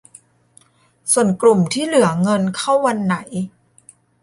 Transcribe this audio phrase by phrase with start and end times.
[1.11, 3.15] ส่วนกลุ่มที่เหลือเงินเข้าวันไหน